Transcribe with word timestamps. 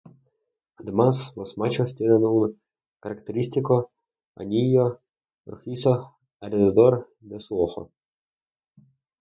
Además, 0.77 1.31
los 1.35 1.59
machos 1.59 1.93
tienen 1.93 2.25
un 2.25 2.59
característico 2.99 3.91
anillo 4.33 4.99
rojizo 5.45 6.17
alrededor 6.39 7.13
de 7.19 7.39
su 7.39 7.61
ojo. 7.61 7.91